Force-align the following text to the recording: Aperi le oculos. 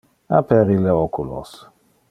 Aperi 0.37 0.79
le 0.87 0.95
oculos. 1.03 1.55